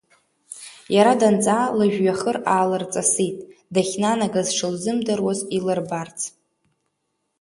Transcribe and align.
Иара 0.95 1.13
данҵаа, 1.19 1.73
лыжәҩахыр 1.77 2.37
аалырҵасит, 2.53 3.37
дахьнанагаз 3.73 4.47
шылзымдыруаз 4.57 5.39
илырбарц. 5.57 6.19